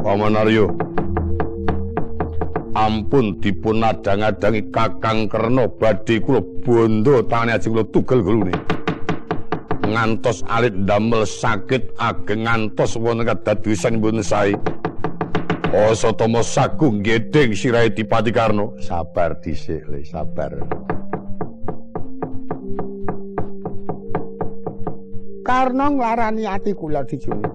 Paman 0.00 0.40
Aryo 0.40 0.89
ampun 2.80 3.36
dipun 3.44 3.84
adang-adangi 3.84 4.72
Kakang 4.72 5.28
Kerna 5.28 5.68
badhe 5.68 6.16
kula 6.24 6.40
bondo 6.64 7.20
tangane 7.28 7.60
ajeng 7.60 7.76
kula 7.76 7.84
tugel 7.92 8.20
gulune. 8.24 8.56
Ngantos 9.84 10.40
alit 10.48 10.72
damel 10.88 11.28
sakit 11.28 11.98
ageng 12.00 12.48
ngantos 12.48 12.96
wonten 12.96 13.28
kadadosan 13.28 14.00
pun 14.00 14.24
sae. 14.24 14.56
Asa 15.70 16.10
tama 16.16 16.42
sagung 16.42 16.98
gedeng 17.04 17.54
sirahe 17.54 17.94
Dipati 17.94 18.34
Karno. 18.34 18.74
Sabar 18.82 19.38
dhisik, 19.38 19.86
le, 19.86 20.02
sabar. 20.02 20.50
Karno 25.46 25.86
nglarani 25.94 26.42
ati 26.48 26.74
kula 26.74 27.06
dijune. 27.06 27.46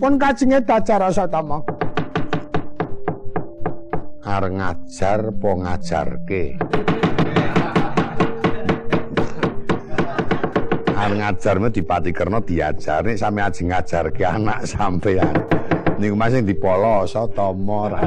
Pun 0.00 0.16
kajenge 0.16 0.64
dajar 0.64 1.04
rasa 1.04 1.28
tama. 1.28 1.79
Arep 4.30 4.52
ngajar 4.54 5.20
apa 5.34 5.50
ngajarke? 5.58 6.44
Arep 10.94 11.14
ngajarmu 11.18 11.68
dipati 11.74 12.10
kerna 12.14 12.38
diajar. 12.38 13.02
Nek 13.02 13.18
sami 13.18 13.42
aji 13.42 13.62
ngajarke 13.66 14.22
anak 14.22 14.70
sampean 14.70 15.34
niku 15.98 16.14
masing 16.14 16.46
dipoloso 16.46 17.26
tama 17.34 17.90
ra. 17.90 18.06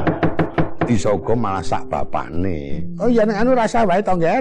Disogo 0.83 1.35
malah 1.35 1.63
sak 1.63 1.87
bapakne. 1.91 2.83
Oh 2.99 3.07
iya 3.07 3.23
nek 3.27 3.43
anu 3.43 3.55
rasa 3.55 3.83
wae 3.83 4.03
to 4.03 4.15
nggih 4.15 4.39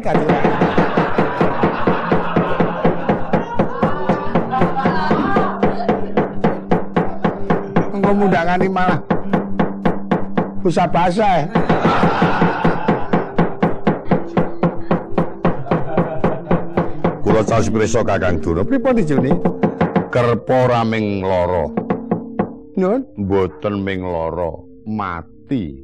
Engko 7.92 8.10
mundangani 8.16 8.66
malah 8.66 8.98
Bisa 10.62 10.86
bahasa 10.86 11.26
ya. 11.26 11.44
Kula 17.26 17.42
caos 17.42 17.66
pirsa 17.66 18.06
Kakang 18.06 18.38
Dura. 18.38 18.62
Pripun 18.62 18.94
dijuni? 18.94 19.34
Kerpa 20.14 20.70
raming 20.70 21.26
lara. 21.26 21.66
Nun, 22.78 23.02
Mboten 23.18 23.82
ming 23.82 24.06
lara, 24.06 24.54
mati. 24.86 25.82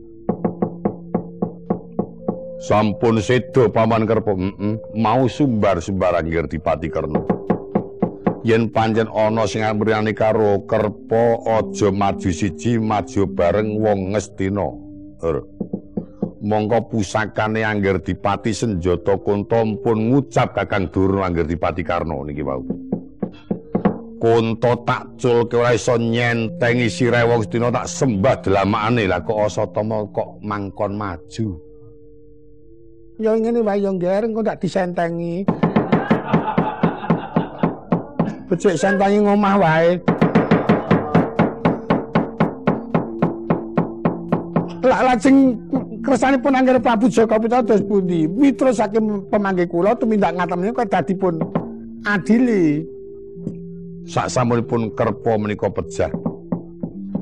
Sampun 2.62 3.18
sedo 3.18 3.66
paman 3.74 4.06
kerpa, 4.06 4.30
heeh, 4.34 4.78
mau 4.94 5.26
sumbar-sumbar 5.26 6.22
anggir 6.22 6.46
dipati 6.46 6.86
kerna. 6.86 7.37
Yen 8.46 8.70
pancen 8.70 9.10
ana 9.10 9.46
sing 9.50 9.66
amriyane 9.66 10.14
karo 10.14 10.62
kerpa 10.68 11.42
aja 11.58 11.90
maju 11.90 12.30
siji, 12.30 12.78
maju 12.78 13.26
bareng 13.34 13.78
wong 13.82 14.14
ngestina. 14.14 14.68
Er. 15.22 15.42
Mongko 16.38 16.94
pusakane 16.94 17.66
Angger 17.66 17.98
Dipati 17.98 18.54
senjata 18.54 19.18
kunta 19.18 19.66
pun 19.82 20.14
ngucap 20.14 20.54
Kakang 20.54 20.86
Durna 20.94 21.26
Angger 21.26 21.50
Dipati 21.50 21.82
Karna 21.82 22.14
niki 22.22 22.46
wau. 22.46 22.62
Kunta 24.22 24.74
tak 24.86 25.18
culke 25.18 25.58
ora 25.58 25.74
iso 25.74 25.98
nyentengi 25.98 26.86
sirahe 26.86 27.26
wong 27.26 27.42
sedina 27.42 27.74
tak 27.74 27.90
sembah 27.90 28.38
delamakane 28.42 29.10
lah 29.10 29.22
kok 29.22 29.46
asatama 29.46 30.06
kok 30.14 30.38
mangkon 30.42 30.94
maju. 30.94 31.68
ya 33.18 33.34
ngene 33.34 33.66
wae 33.66 33.82
yo 33.82 33.90
nggih 33.98 34.30
engko 34.30 34.46
tak 34.46 34.62
disentengi. 34.62 35.42
Becik 38.48 38.80
sentengi 38.80 39.20
ngomah 39.20 39.54
wae. 39.60 40.00
Lak 44.80 45.00
lajeng 45.04 45.52
kersanipun 46.00 46.56
angger 46.56 46.80
Prabu 46.80 47.12
Jaka 47.12 47.36
Pitados 47.36 47.84
pundi? 47.84 48.24
Mitra 48.24 48.72
saking 48.72 49.28
pemangge 49.28 49.68
kula 49.68 49.92
tumindak 50.00 50.32
ngaten 50.32 50.64
menika 50.64 50.88
dadi 50.88 51.12
pun 51.12 51.36
adili. 52.08 52.88
Sak 54.08 54.32
samunipun 54.32 54.96
kerpa 54.96 55.36
menika 55.36 55.68
pejah. 55.68 56.08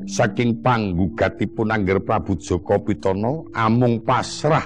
Saking 0.07 0.63
panggugatipun 0.63 1.75
Angger 1.75 1.99
Prabu 1.99 2.39
Jaka 2.39 2.79
Pitana 2.79 3.43
amung 3.59 3.99
pasrah 4.07 4.63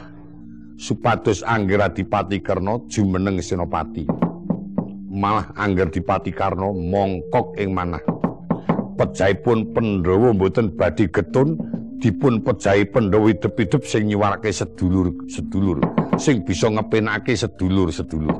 supados 0.76 1.40
Angger 1.40 1.80
Adipati 1.80 2.44
Karna 2.44 2.76
jumeneng 2.92 3.40
Senopati. 3.40 4.29
Malah 5.10 5.50
Angger 5.58 5.90
Dipati 5.90 6.30
Karna 6.30 6.70
mongkok 6.70 7.58
ing 7.58 7.74
manah. 7.74 7.98
Pejahipun 8.94 9.74
Pandhawa 9.74 10.30
mboten 10.30 10.70
badhe 10.78 11.10
getun 11.10 11.58
dipun 11.98 12.38
pejahi 12.46 12.86
Pandhawa 12.86 13.34
idep-idep 13.34 13.82
sing 13.82 14.06
nyuwarake 14.06 14.54
sedulur-sedulur 14.54 15.82
sing 16.14 16.46
bisa 16.46 16.70
ngepenake 16.70 17.34
sedulur-sedulur. 17.34 18.38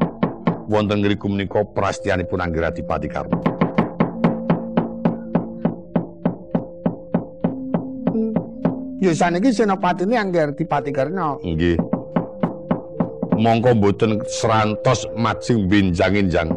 Wonten 0.71 1.03
ngriku 1.03 1.27
menika 1.27 1.67
prastianipun 1.67 2.39
Angger 2.39 2.71
Adipati 2.71 3.11
Karna. 3.11 3.39
Ya 9.01 9.17
saniki 9.17 9.51
senopatine 9.51 10.21
angger 10.21 10.53
dipati 10.53 10.93
karena 10.93 11.35
Nggih. 11.41 11.90
Mongko 13.41 13.73
mboten 13.73 14.21
serantos 14.29 15.09
majeng 15.17 15.65
benjang-enjang. 15.65 16.53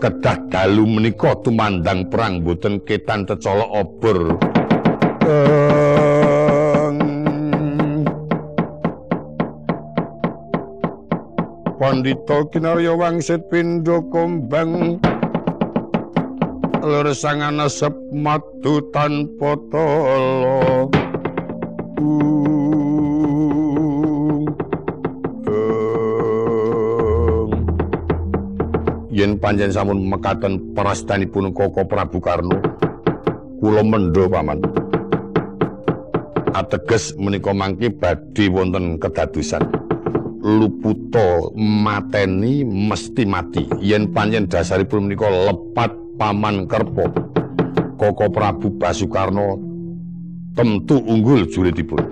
Kedah 0.00 0.40
dalu 0.48 0.88
menika 0.88 1.36
tumandang 1.44 2.08
perang 2.08 2.40
mboten 2.40 2.80
ketan 2.88 3.28
tecolok 3.28 3.68
obor. 3.76 4.40
Pandita 11.76 12.48
kinarya 12.48 12.96
wangsit 12.96 13.44
pindha 13.52 14.00
kombang 14.08 14.96
lur 16.80 17.12
sang 17.12 17.44
anesep 17.44 17.92
matu 18.16 18.80
tanpa 18.88 19.52
tala. 19.68 20.88
Yen 29.26 29.42
panjen 29.42 29.74
sampun 29.74 30.06
mekaten 30.06 30.70
prastanipun 30.70 31.50
Koko 31.50 31.82
Prabu 31.82 32.22
Karno, 32.22 32.62
kula 33.58 33.82
mendho 33.82 34.30
paman. 34.30 34.62
Ateges 36.54 37.10
menika 37.18 37.50
mangke 37.50 37.90
badhe 37.90 38.46
wonten 38.46 39.02
kedadosan. 39.02 39.66
Luputa 40.46 41.42
mateni 41.58 42.62
mesti 42.62 43.26
mati. 43.26 43.66
Yen 43.82 44.14
panjen 44.14 44.46
dasaripun 44.46 45.10
menika 45.10 45.26
lepat 45.26 45.90
paman 46.22 46.70
kerpo. 46.70 47.10
Koko 47.98 48.30
Prabu 48.30 48.78
Basukarno 48.78 49.58
tentu 50.54 51.02
unggul 51.02 51.50
julidipun. 51.50 52.06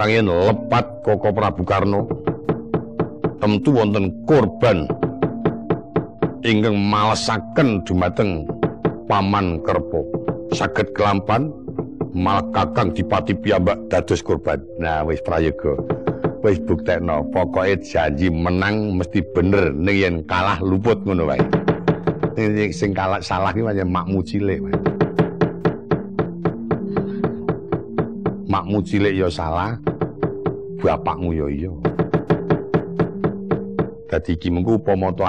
Nanging 0.00 0.24
lepat 0.24 1.04
Koko 1.04 1.36
Prabu 1.36 1.68
Karno 1.68 2.08
tentu 3.44 3.76
wonten 3.76 4.08
korban 4.24 4.88
ingkang 6.46 6.76
malesaken 6.78 7.82
dumateng 7.82 8.46
Paman 9.08 9.58
Kerpo. 9.64 10.04
Saged 10.52 10.92
kelampan 10.96 11.52
malah 12.12 12.44
Kakang 12.52 12.92
Dipati 12.92 13.36
piyambak 13.36 13.76
dados 13.92 14.24
korban. 14.24 14.60
Nah, 14.80 15.04
wis 15.04 15.20
prayoga. 15.24 15.76
Wis 16.40 16.56
buktekno, 16.62 17.26
pokoke 17.34 17.82
janji 17.82 18.30
menang 18.30 18.94
mesti 18.94 19.20
bener 19.34 19.74
ning 19.74 19.96
yen 19.98 20.14
kalah 20.24 20.56
luput 20.62 21.02
ngono 21.02 21.34
wae. 21.34 21.42
Sing 22.70 22.94
kalah 22.94 23.18
salah 23.18 23.50
ki 23.50 23.66
pancen 23.66 23.90
makmu 23.90 24.22
cilik 24.22 24.58
wae. 24.62 24.76
Makmu 28.48 28.78
cilik 28.80 29.12
ya 29.12 29.28
salah, 29.28 29.76
bapakmu 30.80 31.34
ya 31.36 31.46
iya. 31.50 31.72
Dadi 34.08 34.40
iki 34.40 34.48
mengko 34.48 34.80
upama 34.80 35.12
to 35.12 35.20